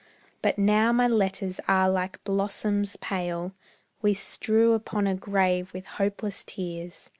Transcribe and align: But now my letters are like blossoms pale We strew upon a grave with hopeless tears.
But 0.41 0.57
now 0.57 0.91
my 0.91 1.07
letters 1.07 1.59
are 1.67 1.87
like 1.87 2.23
blossoms 2.23 2.95
pale 3.01 3.51
We 4.01 4.15
strew 4.15 4.73
upon 4.73 5.05
a 5.05 5.13
grave 5.13 5.71
with 5.75 5.85
hopeless 5.85 6.43
tears. 6.43 7.09